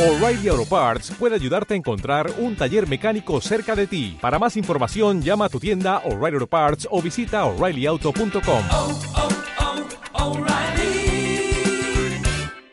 [0.00, 4.16] O'Reilly Auto Parts puede ayudarte a encontrar un taller mecánico cerca de ti.
[4.18, 8.62] Para más información, llama a tu tienda O'Reilly Auto Parts o visita oreillyauto.com.
[8.72, 8.98] oh,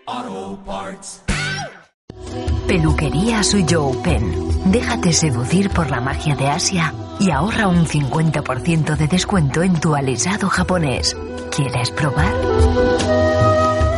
[0.07, 1.21] oh, Parts.
[2.65, 4.71] Peluquería Suzhou Pen.
[4.71, 9.96] Déjate seducir por la magia de Asia y ahorra un 50% de descuento en tu
[9.96, 11.14] alisado japonés.
[11.54, 12.34] ¿Quieres probar?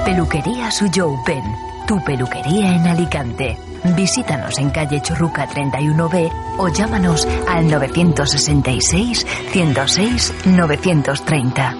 [0.03, 1.43] Peluquería Suzhou Pen.
[1.89, 3.57] Tu peluquería en Alicante.
[3.95, 11.75] Visítanos en calle Churruca 31B o llámanos al 966 106 930.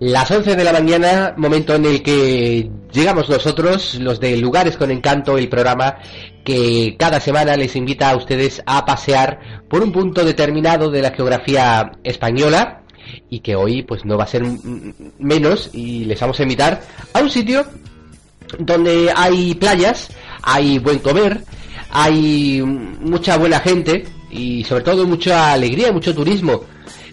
[0.00, 4.90] Las 11 de la mañana, momento en el que llegamos nosotros, los de Lugares con
[4.90, 5.98] Encanto, el programa
[6.42, 11.10] que cada semana les invita a ustedes a pasear por un punto determinado de la
[11.10, 12.80] geografía española
[13.28, 14.42] y que hoy pues no va a ser
[15.18, 16.80] menos y les vamos a invitar
[17.12, 17.66] a un sitio
[18.58, 20.08] donde hay playas,
[20.40, 21.44] hay buen comer,
[21.90, 26.62] hay mucha buena gente y sobre todo mucha alegría, mucho turismo.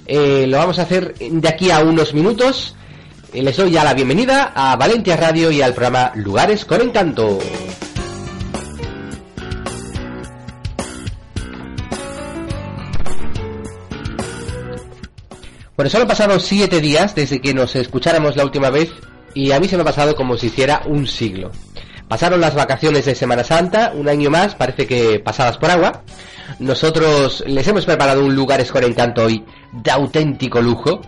[0.07, 2.75] Eh, lo vamos a hacer de aquí a unos minutos.
[3.33, 7.39] Eh, les doy ya la bienvenida a Valencia Radio y al programa Lugares con Encanto.
[15.75, 18.89] Bueno, solo pasaron siete días desde que nos escucháramos la última vez
[19.33, 21.51] y a mí se me ha pasado como si hiciera un siglo.
[22.07, 26.03] Pasaron las vacaciones de Semana Santa, un año más, parece que pasadas por agua.
[26.59, 31.01] Nosotros les hemos preparado un Lugares con hoy de auténtico lujo,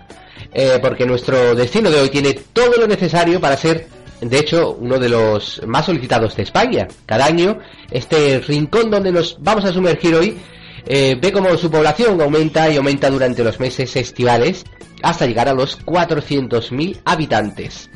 [0.54, 3.88] eh, porque nuestro destino de hoy tiene todo lo necesario para ser,
[4.22, 6.88] de hecho, uno de los más solicitados de España.
[7.06, 7.58] Cada año,
[7.90, 10.38] este rincón donde nos vamos a sumergir hoy
[10.86, 14.64] eh, ve como su población aumenta y aumenta durante los meses estivales
[15.02, 17.90] hasta llegar a los 400.000 habitantes.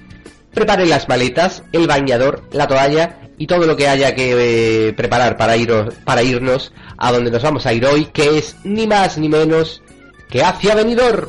[0.53, 5.37] Preparen las maletas, el bañador, la toalla y todo lo que haya que eh, preparar
[5.37, 9.17] para, ir, para irnos a donde nos vamos a ir hoy, que es ni más
[9.17, 9.81] ni menos
[10.29, 11.27] que hacia Benidorm.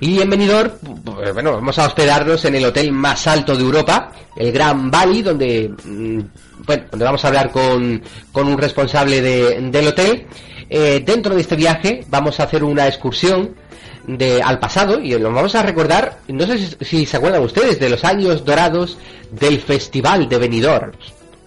[0.00, 4.52] Y en pues, bueno, vamos a hospedarnos en el hotel más alto de Europa, el
[4.52, 6.20] Gran Valley, donde, mm,
[6.66, 10.26] bueno, donde vamos a hablar con, con un responsable de, del hotel.
[10.68, 13.54] Eh, dentro de este viaje vamos a hacer una excursión
[14.06, 17.78] de, al pasado y lo vamos a recordar, no sé si, si se acuerdan ustedes,
[17.78, 18.98] de los años dorados
[19.30, 20.92] del Festival de Benidorm,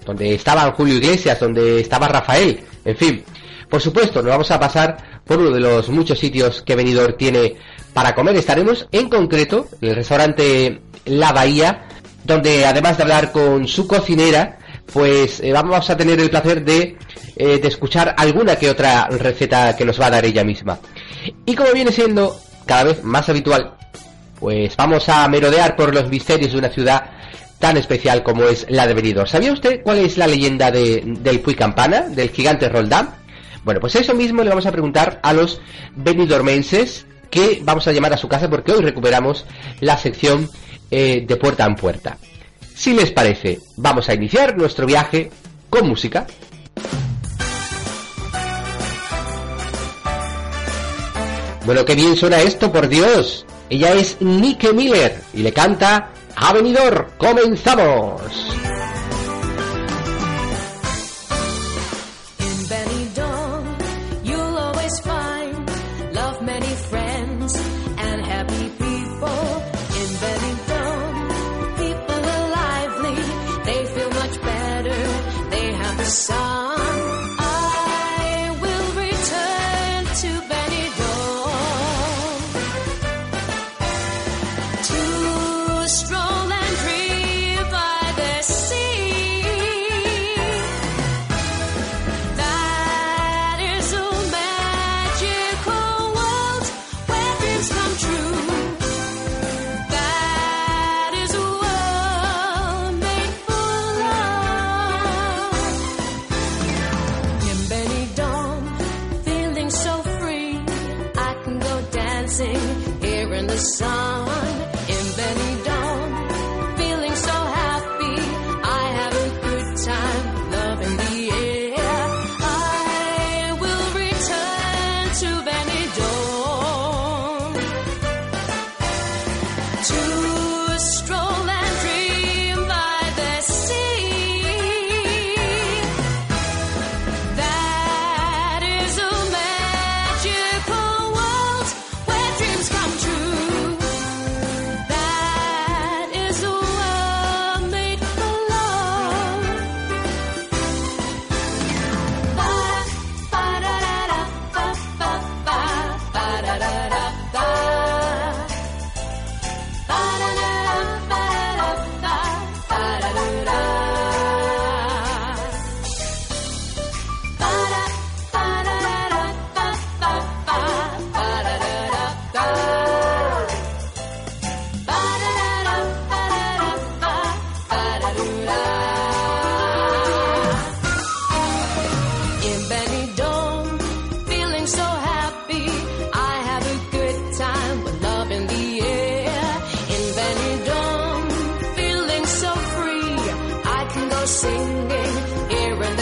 [0.06, 3.24] donde estaban Julio Iglesias, donde estaba Rafael, en fin.
[3.70, 7.56] Por supuesto, nos vamos a pasar por uno de los muchos sitios que Benidorm tiene
[7.94, 8.36] para comer.
[8.36, 11.86] Estaremos en concreto en el restaurante La Bahía,
[12.24, 14.58] donde además de hablar con su cocinera,
[14.94, 16.98] pues eh, vamos a tener el placer de,
[17.36, 20.80] eh, de escuchar alguna que otra receta que nos va a dar ella misma.
[21.46, 22.36] Y como viene siendo
[22.66, 23.76] cada vez más habitual,
[24.40, 27.12] pues vamos a merodear por los misterios de una ciudad
[27.60, 29.28] tan especial como es la de Benidorm.
[29.28, 33.10] ¿Sabía usted cuál es la leyenda de, del Puy Campana, del gigante Roldán?
[33.64, 35.62] Bueno, pues eso mismo le vamos a preguntar a los
[35.96, 39.46] benidormenses que vamos a llamar a su casa porque hoy recuperamos
[39.82, 40.50] la sección
[40.90, 42.18] eh, de puerta en puerta.
[42.80, 45.30] Si les parece, vamos a iniciar nuestro viaje
[45.70, 46.26] con música.
[51.66, 53.46] Bueno, qué bien suena esto, por Dios.
[53.70, 57.08] Ella es Nike Miller y le canta A Benidorm.
[57.18, 58.69] ¡Comenzamos!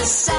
[0.08, 0.37] Yes.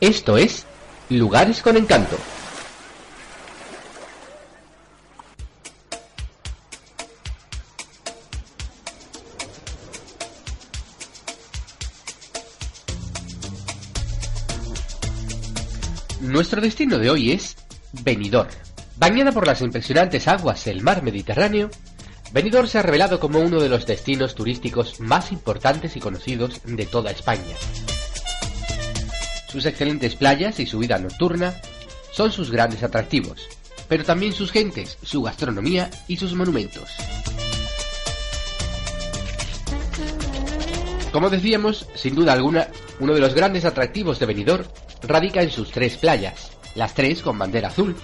[0.00, 0.64] Esto es
[1.10, 2.16] Lugares con Encanto.
[16.22, 17.56] Nuestro destino de hoy es
[18.02, 18.48] Benidorm.
[18.96, 21.68] Bañada por las impresionantes aguas del mar Mediterráneo,
[22.32, 26.86] Benidorm se ha revelado como uno de los destinos turísticos más importantes y conocidos de
[26.86, 27.56] toda España.
[29.50, 31.54] Sus excelentes playas y su vida nocturna
[32.12, 33.48] son sus grandes atractivos,
[33.88, 36.88] pero también sus gentes, su gastronomía y sus monumentos.
[41.12, 42.68] Como decíamos, sin duda alguna,
[43.00, 44.64] uno de los grandes atractivos de Benidorm
[45.02, 47.96] radica en sus tres playas, las tres con bandera azul.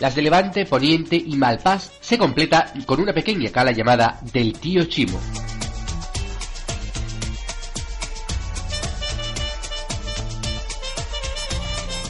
[0.00, 4.84] Las de Levante, Poniente y Malpás se completa con una pequeña cala llamada del Tío
[4.84, 5.20] Chimo.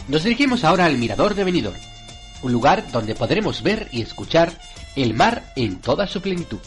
[0.08, 1.76] Nos dirigimos ahora al Mirador de Benidorm,
[2.40, 4.50] un lugar donde podremos ver y escuchar
[4.96, 6.60] el mar en toda su plenitud.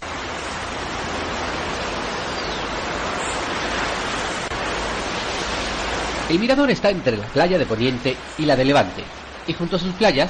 [6.29, 9.03] El mirador está entre la playa de Poniente y la de Levante,
[9.47, 10.29] y junto a sus playas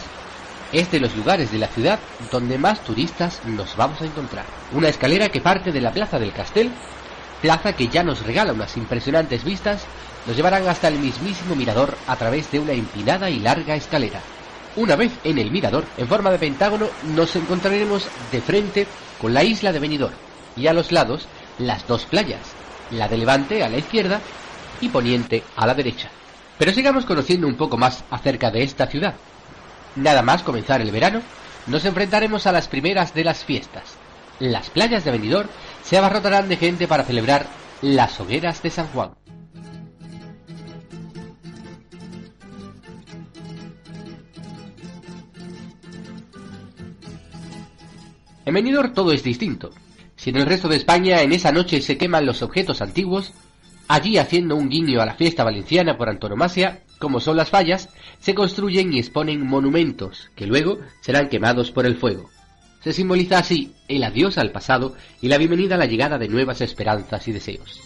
[0.72, 2.00] es de los lugares de la ciudad
[2.32, 4.46] donde más turistas nos vamos a encontrar.
[4.72, 6.72] Una escalera que parte de la Plaza del Castel,
[7.42, 9.86] plaza que ya nos regala unas impresionantes vistas,
[10.28, 14.22] nos llevarán hasta el mismísimo mirador a través de una empinada y larga escalera.
[14.76, 18.88] Una vez en el mirador, en forma de pentágono, nos encontraremos de frente
[19.20, 20.14] con la isla de Benidorm
[20.56, 22.42] y a los lados las dos playas,
[22.92, 24.22] la de Levante a la izquierda
[24.80, 26.10] y Poniente a la derecha.
[26.58, 29.16] Pero sigamos conociendo un poco más acerca de esta ciudad.
[29.96, 31.22] Nada más comenzar el verano,
[31.68, 33.96] nos enfrentaremos a las primeras de las fiestas.
[34.40, 35.50] Las playas de Benidorm
[35.84, 37.46] se abarrotarán de gente para celebrar
[37.82, 39.12] las hogueras de San Juan.
[48.58, 49.72] En todo es distinto.
[50.18, 53.32] Si en el resto de España en esa noche se queman los objetos antiguos,
[53.88, 57.90] allí haciendo un guiño a la fiesta valenciana por antonomasia, como son las fallas,
[58.20, 62.30] se construyen y exponen monumentos que luego serán quemados por el fuego.
[62.84, 66.60] Se simboliza así el adiós al pasado y la bienvenida a la llegada de nuevas
[66.60, 67.82] esperanzas y deseos.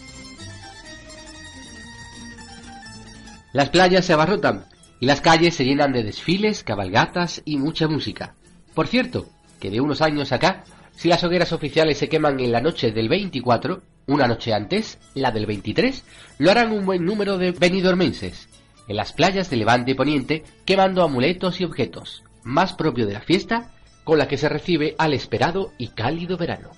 [3.52, 4.66] Las playas se abarrotan
[4.98, 8.34] y las calles se llenan de desfiles, cabalgatas y mucha música.
[8.74, 9.28] Por cierto,
[9.60, 13.08] que de unos años acá, si las hogueras oficiales se queman en la noche del
[13.08, 16.04] 24, una noche antes, la del 23,
[16.38, 18.48] lo harán un buen número de benidormenses,
[18.88, 23.20] en las playas de Levante y Poniente, quemando amuletos y objetos, más propio de la
[23.20, 23.72] fiesta,
[24.04, 26.70] con la que se recibe al esperado y cálido verano.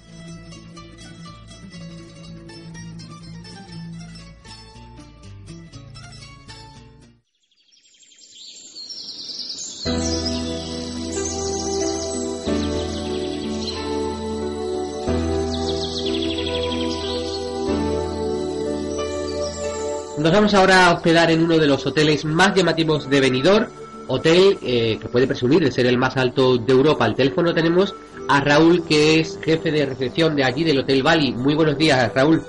[20.19, 23.67] Nos vamos ahora a hospedar en uno de los hoteles más llamativos de Benidorm,
[24.09, 27.05] hotel eh, que puede presumir de ser el más alto de Europa.
[27.05, 27.95] Al teléfono tenemos
[28.29, 31.33] a Raúl, que es jefe de recepción de allí del Hotel Bali.
[31.33, 32.43] Muy buenos días, Raúl.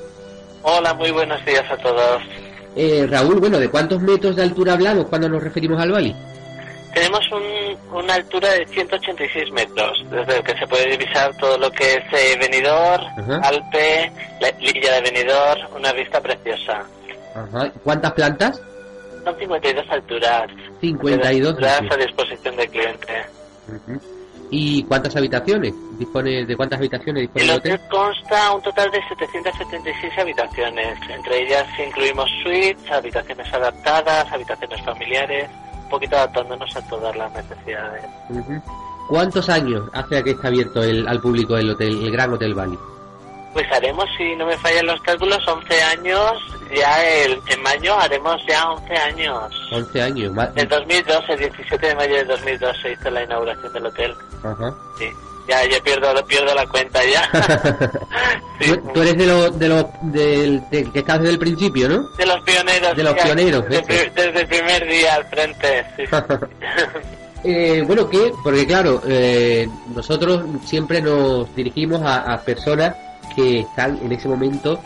[0.64, 2.22] Hola, muy buenos días a todos.
[2.76, 6.16] Eh, Raúl, bueno, ¿de cuántos metros de altura hablamos cuando nos referimos al Bali?
[6.94, 11.70] Tenemos un- una altura de 186 metros, desde el que se puede divisar todo lo
[11.72, 13.48] que es eh, Benidorm, Ajá.
[13.48, 14.12] Alpe,
[14.42, 16.84] la Lilla de Benidorm, una vista preciosa.
[17.40, 17.72] Ajá.
[17.84, 18.62] ¿Cuántas plantas?
[19.24, 20.50] Son 52 alturas.
[20.82, 23.26] 52 alturas a disposición del cliente.
[24.52, 25.74] ¿Y cuántas habitaciones?
[26.00, 27.88] ¿Dispone de cuántas habitaciones dispone El el hotel hotel?
[27.90, 30.98] consta un total de 776 habitaciones.
[31.10, 35.50] Entre ellas incluimos suites, habitaciones adaptadas, habitaciones familiares,
[35.84, 38.04] un poquito adaptándonos a todas las necesidades.
[39.08, 42.78] ¿Cuántos años hace que está abierto el- al público el hotel, el Gran Hotel Bali?
[43.54, 46.32] Pues haremos, si no me fallan los cálculos, 11 años.
[46.76, 49.54] Ya el, en mayo haremos ya 11 años.
[49.72, 50.32] 11 años.
[50.34, 54.16] ma- El 2002, el 17 de mayo de 2002 se hizo la inauguración del hotel.
[54.44, 54.74] Ajá.
[55.00, 55.06] Sí.
[55.48, 57.28] Ya, ya pierdo, pierdo la cuenta ya.
[58.62, 58.72] Sí.
[58.72, 62.10] Tú, tú eres de los de los del de- que estás desde el principio, ¿no?
[62.18, 62.96] De los pioneros.
[62.96, 66.04] De los ya, pioneros, desde el primer día al frente, sí.
[67.44, 69.66] Eh, bueno, que porque claro, eh,
[69.96, 72.94] nosotros siempre nos dirigimos a, a personas
[73.40, 74.80] que están en ese momento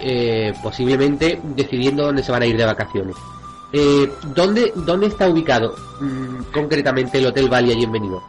[0.00, 3.16] eh, posiblemente decidiendo dónde se van a ir de vacaciones.
[3.72, 8.24] Eh, ¿dónde, ¿Dónde está ubicado mm, concretamente el Hotel Bali allí en Benidorm?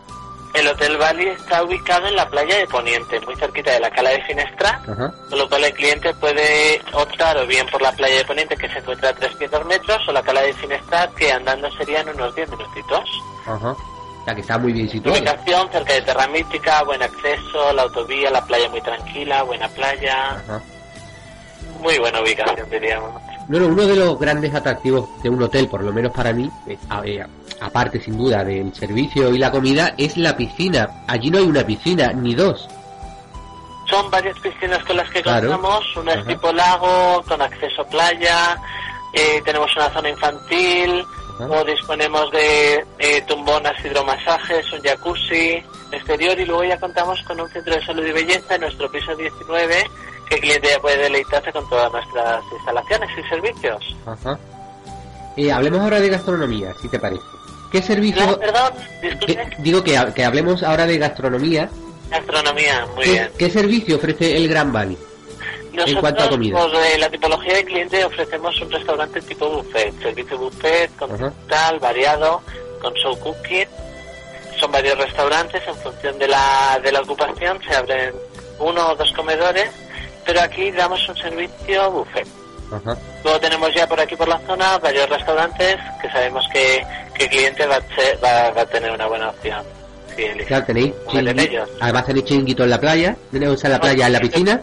[0.53, 4.09] El Hotel Bali está ubicado en la playa de Poniente, muy cerquita de la cala
[4.09, 5.13] de Finestra, Ajá.
[5.29, 8.67] con lo cual el cliente puede optar o bien por la playa de Poniente, que
[8.67, 12.49] se encuentra a 300 metros, o la cala de Finestra, que andando serían unos 10
[12.49, 13.09] minutitos.
[13.47, 13.75] Ajá.
[14.21, 15.17] O sea que está muy bien situado.
[15.19, 20.29] Ubicación cerca de Terra Mítica, buen acceso, la autovía, la playa muy tranquila, buena playa,
[20.35, 20.61] Ajá.
[21.79, 23.11] muy buena ubicación diríamos.
[23.47, 26.77] Bueno, uno de los grandes atractivos de un hotel, por lo menos para mí, eh,
[26.89, 27.25] a- eh,
[27.59, 31.03] aparte sin duda del servicio y la comida, es la piscina.
[31.07, 32.67] Allí no hay una piscina, ni dos.
[33.89, 35.49] Son varias piscinas con las que Claro.
[35.49, 38.55] contamos, una es tipo lago, con acceso playa,
[39.13, 41.03] eh, tenemos una zona infantil,
[41.45, 41.53] Ajá.
[41.61, 47.49] o disponemos de eh, tumbonas hidromasajes, un jacuzzi exterior y luego ya contamos con un
[47.49, 49.83] centro de salud y belleza en nuestro piso 19
[50.29, 53.95] que el cliente ya puede deleitarse con todas nuestras instalaciones y servicios.
[54.05, 54.39] Ajá.
[55.37, 57.23] Eh, hablemos ahora de gastronomía, si te parece.
[57.71, 58.25] ¿Qué servicio...?
[58.25, 59.49] No, perdón, disculpe.
[59.59, 61.69] digo que, ha- que hablemos ahora de gastronomía.
[62.09, 63.31] Gastronomía, muy ¿Qué, bien.
[63.37, 64.97] qué servicio ofrece el Gran Bali?
[65.73, 66.57] Nosotros, cuanto a comida.
[66.57, 72.41] por eh, la tipología de cliente, ofrecemos un restaurante tipo buffet, servicio buffet, continental, variado,
[72.81, 73.67] con show cooking.
[74.59, 78.13] Son varios restaurantes, en función de la, de la ocupación se abren
[78.59, 79.69] uno o dos comedores,
[80.25, 82.27] pero aquí damos un servicio buffet.
[83.23, 87.29] Luego tenemos ya por aquí por la zona varios restaurantes que sabemos que, que el
[87.29, 87.81] cliente va a,
[88.23, 89.80] va, va a tener una buena opción.
[90.47, 91.69] Claro, tenéis comer en chiringui- ellos.
[91.79, 93.15] Además tenéis chiringuito en la playa.
[93.31, 94.61] Tenemos en la playa, en la piscina.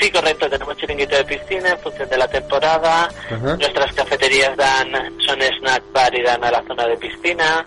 [0.00, 3.08] Sí, correcto, tenemos chiringuito de piscina en función de la temporada.
[3.30, 3.56] Ajá.
[3.56, 4.88] Nuestras cafeterías dan,
[5.26, 7.66] son snack bar y dan a la zona de piscina.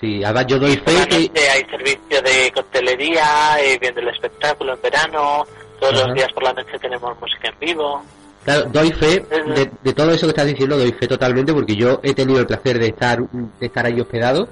[0.00, 1.48] Sí, además yo doy fe que...
[1.48, 5.46] hay servicio de coctelería, eh, viendo el espectáculo en verano.
[5.78, 6.06] Todos Ajá.
[6.06, 8.02] los días por la noche tenemos música en vivo.
[8.44, 12.00] Claro, doy fe de, de todo eso que estás diciendo, doy fe totalmente porque yo
[12.02, 14.48] he tenido el placer de estar de estar ahí hospedado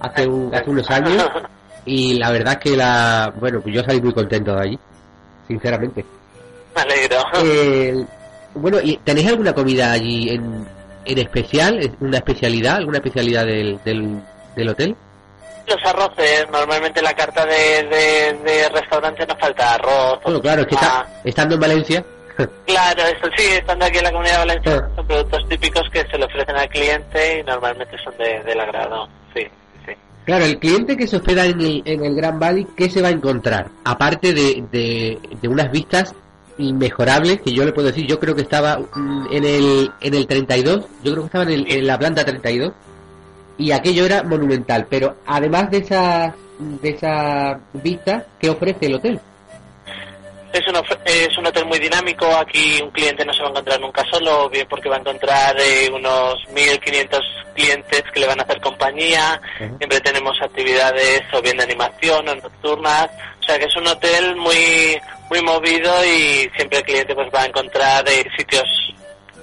[0.00, 1.28] hace, un- hace unos años
[1.84, 4.78] y la verdad es que la bueno pues yo salí muy contento de allí,
[5.48, 6.04] sinceramente.
[6.74, 7.16] Me alegro.
[7.42, 8.04] Eh,
[8.54, 10.66] bueno, ¿y tenéis alguna comida allí en,
[11.04, 14.20] en especial, ¿Es una especialidad, alguna especialidad del, del,
[14.54, 14.96] del hotel?
[15.66, 20.20] Los arroces, normalmente en la carta de, de, de restaurante nos falta arroz.
[20.22, 22.04] Bueno, claro, es que está, estando en Valencia,
[22.66, 24.90] Claro, eso sí, estando aquí en la comunidad de Valencia, Ah.
[24.96, 29.08] son productos típicos que se le ofrecen al cliente y normalmente son de, del agrado.
[29.34, 29.46] Sí.
[30.26, 33.08] Claro, el cliente que se hospeda en el, en el Gran Valley, ¿qué se va
[33.08, 33.70] a encontrar?
[33.84, 36.14] Aparte de, de, de unas vistas
[36.58, 40.26] inmejorables, que yo le puedo decir, yo creo que estaba mm, en el, en el
[40.26, 42.72] 32, yo creo que estaba en, el- en la planta 32,
[43.58, 49.20] y aquello era monumental, pero además de esa, de esa vista, ¿qué ofrece el hotel?
[50.52, 53.80] Es un, es un hotel muy dinámico, aquí un cliente no se va a encontrar
[53.80, 57.20] nunca solo, bien porque va a encontrar eh, unos 1.500
[57.54, 62.34] clientes que le van a hacer compañía, siempre tenemos actividades o bien de animación o
[62.34, 63.08] nocturnas,
[63.40, 64.98] o sea que es un hotel muy
[65.28, 68.64] muy movido y siempre el cliente pues va a encontrar eh, sitios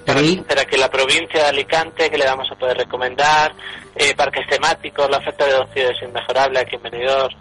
[0.06, 3.54] para conocer aquí en la provincia de Alicante que le vamos a poder recomendar,
[3.96, 7.36] eh, parques temáticos, la oferta de ocio es inmejorable aquí en Benidorm.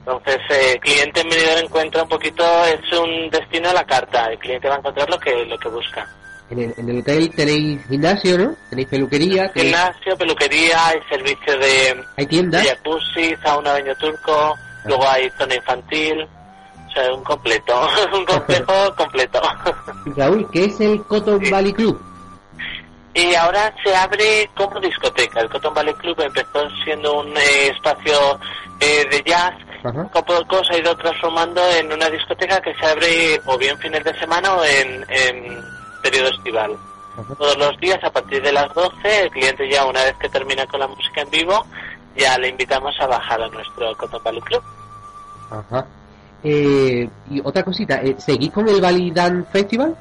[0.00, 4.26] Entonces, eh, el cliente en Benidorm encuentra un poquito, es un destino a la carta.
[4.32, 6.08] El cliente va a encontrar lo que, lo que busca.
[6.50, 8.56] En el, en el hotel tenéis gimnasio, ¿no?
[8.70, 12.66] Tenéis peluquería, tenéis- Gimnasio, peluquería, hay servicio de, hay de tiendas.
[12.66, 19.40] jacuzzi, sauna, baño turco, luego hay zona infantil, o sea, un completo, un complejo completo.
[20.16, 21.40] Raúl, ¿qué es el Cotton.
[21.50, 22.02] Valley Club?
[23.14, 25.40] Y ahora se abre como discoteca.
[25.40, 28.38] El Cotton Valley Club empezó siendo un eh, espacio
[28.78, 29.54] eh, de jazz.
[29.82, 33.78] Poco a poco se ha ido transformando en una discoteca que se abre o bien
[33.78, 35.58] fines de semana o en, en
[36.02, 36.76] periodo estival.
[37.18, 37.34] Ajá.
[37.34, 40.66] Todos los días a partir de las 12 el cliente ya una vez que termina
[40.66, 41.66] con la música en vivo
[42.16, 44.62] ya le invitamos a bajar a nuestro Cotton Valley Club.
[45.50, 45.86] Ajá.
[46.42, 49.96] Eh, y otra cosita, eh, ¿seguís con el Valley Dance Festival?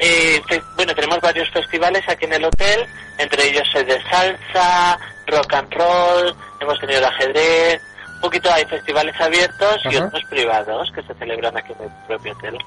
[0.00, 0.42] Eh,
[0.76, 2.86] bueno, tenemos varios festivales aquí en el hotel,
[3.18, 7.82] entre ellos el de salsa, rock and roll, hemos tenido el ajedrez,
[8.14, 12.32] un poquito hay festivales abiertos y otros privados que se celebran aquí en el propio
[12.32, 12.58] hotel.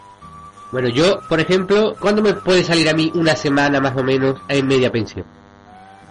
[0.71, 4.39] Bueno, yo, por ejemplo, ¿cuándo me puede salir a mí una semana más o menos
[4.47, 5.25] en media pensión?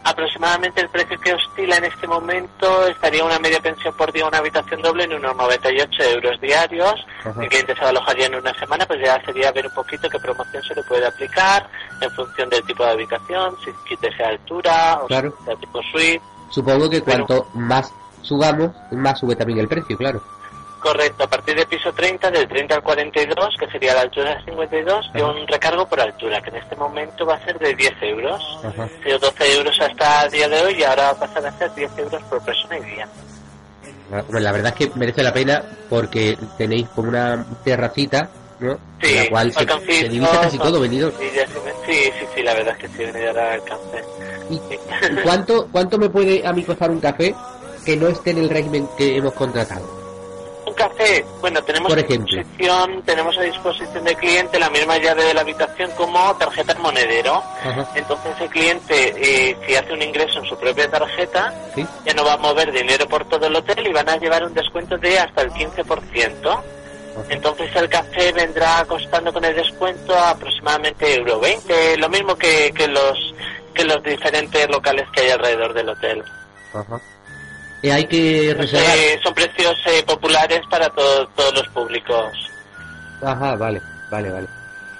[0.05, 4.39] Aproximadamente el precio que oscila en este momento estaría una media pensión por día, una
[4.39, 6.95] habitación doble en unos 98 euros diarios.
[7.21, 7.41] Ajá.
[7.43, 10.63] El cliente se alojaría en una semana, pues ya sería ver un poquito qué promoción
[10.65, 11.69] se le puede aplicar
[12.01, 15.35] en función del tipo de habitación, si quite sea altura o Claro.
[15.49, 16.21] si tipo suite.
[16.51, 17.93] Supongo que Pero- cuanto más
[18.23, 20.21] subamos, más sube también el precio, claro.
[20.83, 24.45] Correcto, a partir de piso 30, del 30 al 42, que sería la altura de
[24.47, 27.93] 52, y un recargo por altura, que en este momento va a ser de 10
[28.03, 28.43] euros.
[28.65, 28.85] Ajá.
[28.85, 31.57] Ha sido 12 euros hasta el día de hoy y ahora va a pasar a
[31.57, 33.09] ser 10 euros por persona y día.
[34.11, 38.77] Bueno, la verdad es que merece la pena porque tenéis como una terracita, ¿no?
[39.01, 41.13] Sí, en la cual se, divisa casi todo venido.
[41.13, 41.31] Sí,
[41.87, 44.05] sí, sí, la verdad es que sí, venir al alcance.
[44.51, 47.37] ¿Y, y cuánto, cuánto me puede a mí costar un café
[47.87, 50.02] que no esté en el régimen que hemos contratado?
[50.73, 55.25] Un café, bueno, tenemos Por a disposición, tenemos a disposición del cliente la misma llave
[55.25, 57.43] de la habitación como tarjeta monedero.
[57.63, 57.91] Ajá.
[57.95, 61.87] Entonces el cliente, eh, si hace un ingreso en su propia tarjeta, ¿Sí?
[62.07, 64.55] ya no va a mover dinero por todo el hotel y van a llevar un
[64.55, 66.63] descuento de hasta el 15%.
[67.29, 72.89] Entonces el café vendrá costando con el descuento aproximadamente euro 20, lo mismo que, que
[72.89, 73.35] los
[73.75, 76.25] que los diferentes locales que hay alrededor del hotel.
[76.73, 76.99] Ajá.
[77.83, 78.97] Eh, hay que reservar.
[78.97, 82.33] Eh, son precios eh, populares para todo- todos los públicos.
[83.23, 84.47] Ajá, vale, vale, vale.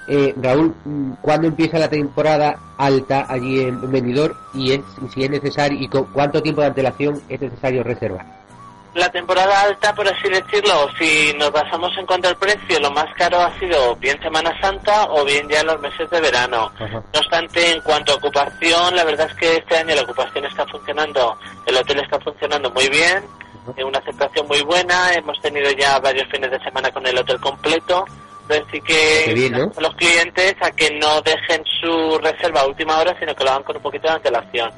[0.07, 0.75] Eh, Raúl,
[1.21, 4.81] ¿cuándo empieza la temporada alta allí en Benidorm y es,
[5.13, 8.25] si es necesario y con cuánto tiempo de antelación es necesario reservar?
[8.95, 13.07] La temporada alta, por así decirlo, si nos basamos en cuanto al precio, lo más
[13.15, 16.71] caro ha sido bien Semana Santa o bien ya los meses de verano.
[16.75, 17.03] Ajá.
[17.11, 20.65] No obstante, en cuanto a ocupación, la verdad es que este año la ocupación está
[20.67, 23.23] funcionando, el hotel está funcionando muy bien,
[23.75, 27.39] en una aceptación muy buena, hemos tenido ya varios fines de semana con el hotel
[27.39, 28.05] completo,
[28.43, 29.71] entonces sí que bien, ¿no?
[29.75, 33.51] a los clientes a que no dejen su reserva a última hora, sino que lo
[33.51, 34.71] hagan con un poquito de antelación.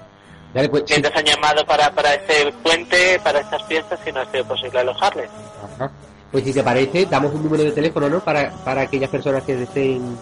[0.56, 1.04] Vale, pues, sí.
[1.14, 5.30] Han llamado para, para este puente, para estas fiestas, y no ha sido posible alojarles.
[5.76, 5.92] Ajá.
[6.32, 8.22] Pues si te parece, damos un número de teléfono, ¿no?
[8.22, 10.18] Para, para aquellas personas que deseen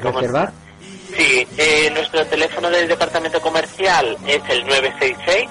[0.00, 0.52] reservar.
[1.16, 5.48] Sí, eh, nuestro teléfono del departamento comercial es el 966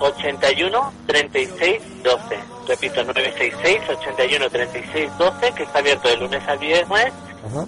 [0.00, 2.38] 81 36 12.
[2.68, 7.12] Repito, 966 81 36 12, que está abierto de lunes a viernes
[7.46, 7.66] Ajá.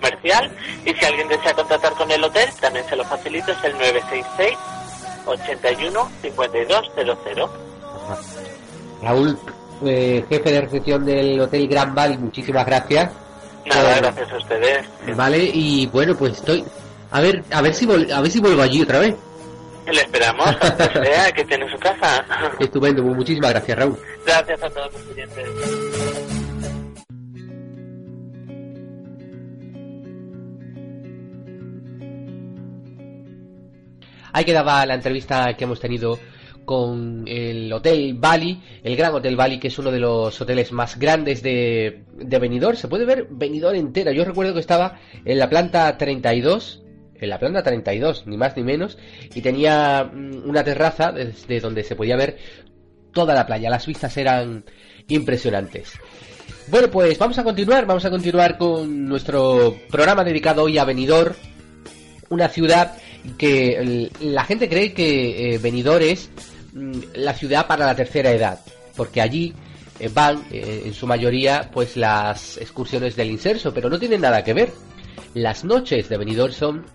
[0.00, 0.56] comercial.
[0.84, 4.56] Y si alguien desea contratar con el hotel, también se lo facilito, es el 966
[5.26, 6.90] 81 52
[7.24, 7.44] 00.
[7.44, 8.18] Ajá.
[9.02, 9.38] Raúl,
[9.84, 13.10] eh, jefe de recepción del Hotel Gran Valley, muchísimas gracias.
[13.66, 14.86] Nada, Eh, gracias a ustedes.
[15.16, 16.64] Vale, y bueno, pues estoy...
[17.12, 19.14] A ver, a ver si vol- a ver si vuelvo allí otra vez.
[19.90, 20.46] Le esperamos,
[21.34, 22.24] que tiene su casa.
[22.60, 23.98] Estupendo, muchísimas gracias, Raúl.
[24.24, 25.48] Gracias a todos los clientes.
[34.32, 36.18] Ahí quedaba la entrevista que hemos tenido
[36.64, 40.98] con el Hotel Bali, el Gran Hotel Bali, que es uno de los hoteles más
[40.98, 42.76] grandes de, de Benidorm.
[42.76, 44.12] Se puede ver Benidorm entera.
[44.12, 46.84] Yo recuerdo que estaba en la planta 32,
[47.20, 48.98] en la planta 32, ni más ni menos,
[49.34, 52.38] y tenía mm, una terraza desde donde se podía ver
[53.12, 53.68] toda la playa.
[53.68, 54.64] Las vistas eran
[55.08, 55.98] impresionantes.
[56.68, 61.34] Bueno, pues vamos a continuar, vamos a continuar con nuestro programa dedicado hoy a Benidorm,
[62.28, 62.92] una ciudad
[63.36, 66.30] que la gente cree que eh, Benidorm es
[66.72, 68.60] mm, la ciudad para la tercera edad,
[68.96, 69.54] porque allí
[69.98, 74.42] eh, van eh, en su mayoría pues las excursiones del inserso, pero no tienen nada
[74.42, 74.72] que ver.
[75.34, 76.86] Las noches de Benidorm son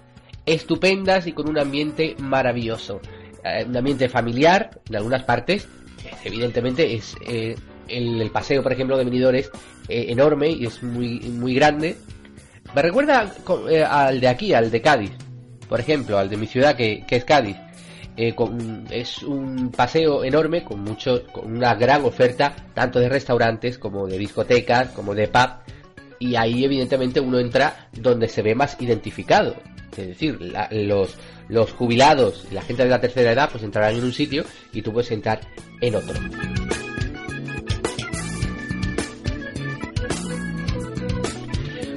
[0.46, 3.02] estupendas y con un ambiente maravilloso,
[3.44, 5.68] Eh, un ambiente familiar en algunas partes,
[6.24, 7.16] evidentemente es
[7.88, 9.52] el, paseo por ejemplo de Benidorm es
[9.88, 11.96] enorme y es muy muy grande
[12.74, 13.32] Me recuerda
[13.88, 15.25] al de aquí, al de Cádiz.
[15.68, 17.58] Por ejemplo, al de mi ciudad, que, es Cádiz.
[18.18, 18.34] Eh,
[18.92, 24.18] es un paseo enorme con mucho, con una gran oferta, tanto de restaurantes como de
[24.18, 25.50] discotecas, como de pub.
[26.20, 29.56] Y ahí evidentemente uno entra donde se ve más identificado.
[29.92, 30.40] Es decir,
[30.72, 31.16] los,
[31.48, 34.92] los jubilados la gente de la tercera edad pues entrarán en un sitio y tú
[34.92, 35.40] puedes entrar
[35.82, 36.16] en otro.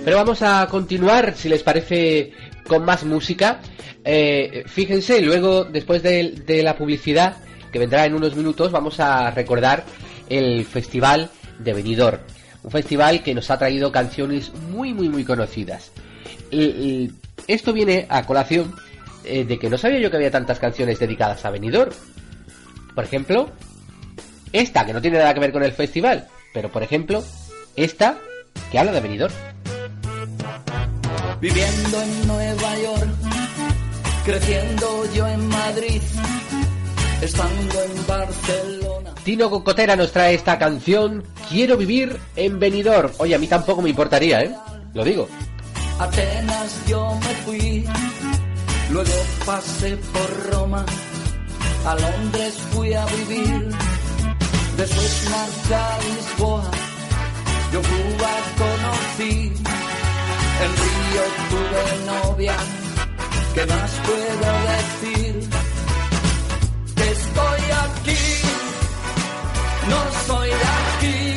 [0.08, 2.32] Pero vamos a continuar, si les parece,
[2.68, 3.60] con más música.
[4.04, 7.36] Eh, fíjense, luego, después de, la publicidad,
[7.72, 9.84] que vendrá en unos minutos, vamos a recordar
[10.28, 12.20] el Festival de Benidorm.
[12.62, 15.90] Un festival que nos ha traído canciones muy, muy, muy conocidas.
[17.46, 18.74] Esto viene a colación
[19.24, 21.92] eh, de que no sabía yo que había tantas canciones dedicadas a Benidorm.
[22.94, 23.50] Por ejemplo,
[24.52, 27.22] esta, que no tiene nada que ver con el festival, pero por ejemplo,
[27.76, 28.18] esta,
[28.70, 29.34] que habla de Benidorm.
[31.40, 33.08] Viviendo en Nueva York,
[34.24, 36.02] creciendo yo en Madrid,
[37.22, 39.14] estando en Barcelona.
[39.22, 43.10] Tino Cocotera nos trae esta canción Quiero vivir en Benidorm.
[43.18, 44.54] Oye, a mí tampoco me importaría, ¿eh?
[44.92, 45.28] Lo digo.
[45.98, 47.84] Atenas yo me fui,
[48.90, 49.12] luego
[49.46, 50.84] pasé por Roma,
[51.84, 53.68] a Londres fui a vivir,
[54.76, 56.70] después marché a Lisboa,
[57.72, 59.52] yo Cuba conocí,
[60.64, 62.56] en Río tuve novia,
[63.54, 65.48] ¿qué más puedo decir?
[66.96, 68.24] Que estoy aquí,
[69.90, 71.27] no soy de aquí,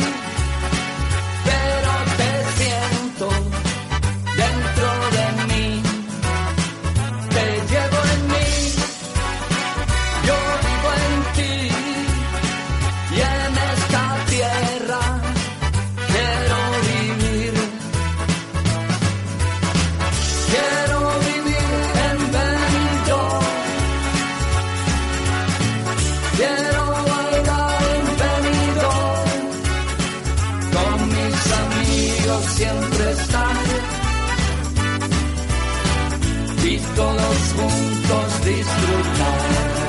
[31.52, 33.56] amigos siempre estar
[36.64, 39.81] y todos juntos disfrutar.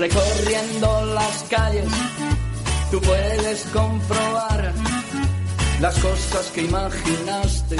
[0.00, 1.84] Recorriendo las calles,
[2.90, 4.72] tú puedes comprobar
[5.78, 7.76] las cosas que imaginaste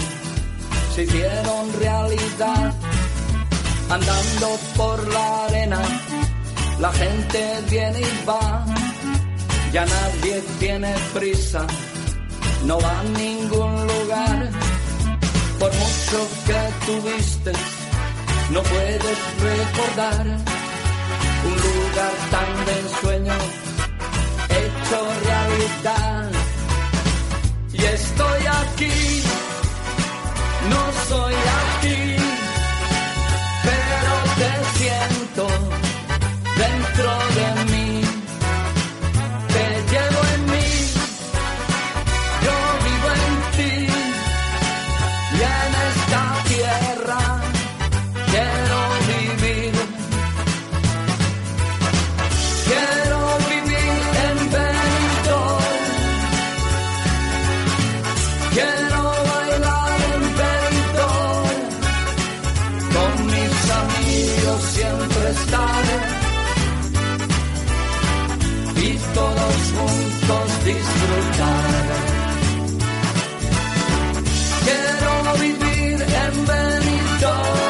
[0.94, 2.74] se hicieron realidad.
[3.88, 5.80] Andando por la arena,
[6.78, 8.66] la gente viene y va,
[9.72, 11.66] ya nadie tiene prisa,
[12.66, 14.50] no va a ningún lugar.
[15.58, 17.52] Por mucho que tuviste,
[18.50, 20.49] no puedes recordar
[21.44, 23.38] un lugar tan de ensueño
[24.60, 26.30] hecho realidad.
[27.72, 29.22] Y estoy aquí,
[30.70, 32.16] no soy aquí,
[65.60, 65.84] estar.
[68.76, 71.70] Y todos juntos disfrutar.
[74.64, 77.60] Quiero vivir en Benidorm.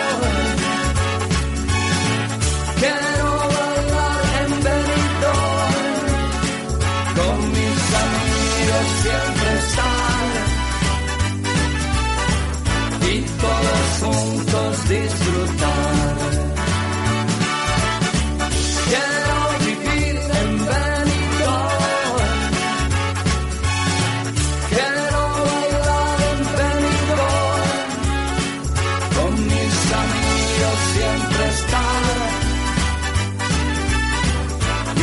[31.01, 32.03] Siempre estar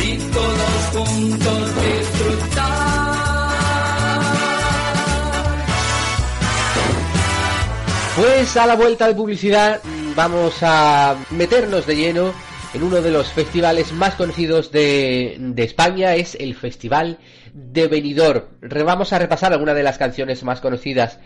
[0.04, 2.68] y todos juntos disfrutar.
[8.16, 9.80] Pues a la vuelta de publicidad
[10.16, 12.32] vamos a meternos de lleno
[12.74, 17.18] en uno de los festivales más conocidos de, de España, es el Festival
[17.54, 18.44] de Benidorm.
[18.84, 21.18] Vamos a repasar algunas de las canciones más conocidas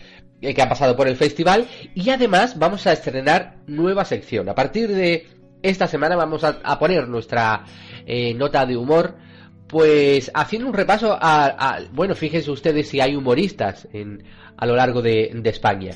[0.43, 4.49] que han pasado por el festival y además vamos a estrenar nueva sección.
[4.49, 5.27] A partir de
[5.63, 7.65] esta semana vamos a, poner nuestra
[8.05, 9.15] eh, nota de humor
[9.69, 14.25] pues haciendo un repaso a, a- bueno, fíjense ustedes si hay humoristas en,
[14.57, 15.93] a lo largo de, de España.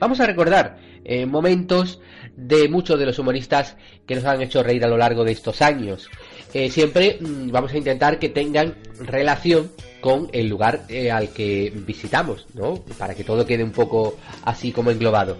[0.00, 2.00] Vamos a recordar eh, momentos
[2.36, 5.60] de muchos de los humoristas que nos han hecho reír a lo largo de estos
[5.62, 6.08] años.
[6.54, 11.72] Eh, siempre mm, vamos a intentar que tengan relación con el lugar eh, al que
[11.74, 12.76] visitamos, ¿no?
[12.98, 15.36] Para que todo quede un poco así como englobado.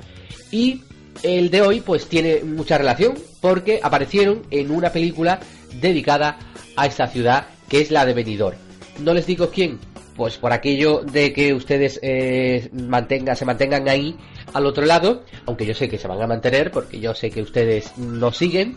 [0.51, 0.83] Y
[1.23, 5.41] el de hoy pues tiene mucha relación porque aparecieron en una película
[5.81, 6.39] dedicada
[6.77, 8.57] a esta ciudad que es la de Benidorm.
[9.01, 9.79] No les digo quién,
[10.17, 14.17] pues por aquello de que ustedes eh, mantenga, se mantengan ahí
[14.53, 17.43] al otro lado, aunque yo sé que se van a mantener porque yo sé que
[17.43, 18.77] ustedes nos siguen.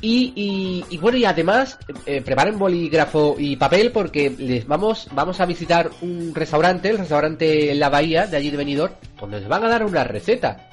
[0.00, 5.46] Y, y- bueno, y además eh, preparen bolígrafo y papel porque les vamos, vamos a
[5.46, 9.68] visitar un restaurante, el restaurante La Bahía de allí de Benidorm, donde les van a
[9.68, 10.68] dar una receta.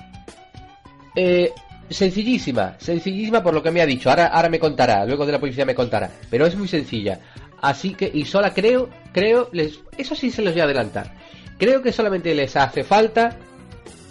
[1.15, 1.51] Eh,
[1.89, 4.09] sencillísima, sencillísima por lo que me ha dicho.
[4.11, 6.11] Ahora, ahora me contará, luego de la policía me contará.
[6.29, 7.19] Pero es muy sencilla.
[7.61, 11.13] Así que, y sola creo, creo, les, eso sí se los voy a adelantar.
[11.57, 13.37] Creo que solamente les hace falta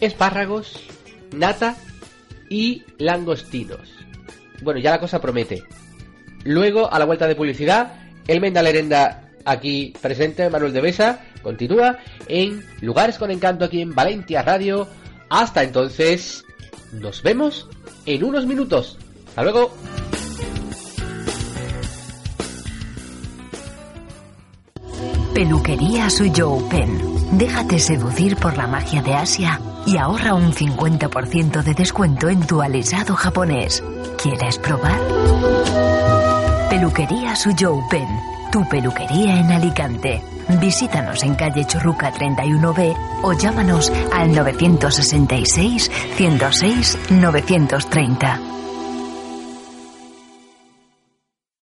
[0.01, 0.81] espárragos,
[1.33, 1.77] nata
[2.51, 3.93] y langostinos.
[4.65, 5.63] Bueno, ya la cosa promete.
[6.45, 7.93] Luego, a la vuelta de publicidad,
[8.27, 13.95] el Menda Lerenda aquí presente, Manuel de Besa, continúa en Lugares con Encanto aquí en
[13.95, 14.89] Valencia Radio.
[15.29, 16.45] Hasta entonces,
[16.93, 17.69] nos vemos
[18.07, 18.99] en unos minutos.
[19.29, 19.75] Hasta luego.
[25.35, 27.01] Peluquería Suyo Pen.
[27.33, 32.63] Déjate seducir por la magia de Asia y ahorra un 50% de descuento en tu
[32.63, 33.83] alisado japonés.
[34.25, 34.99] ¿Quieres probar?
[36.71, 38.09] Peluquería Suyo Pen.
[38.51, 40.23] Tu peluquería en Alicante.
[40.63, 48.41] Visítanos en calle Churruca 31B o llámanos al 966 106 930.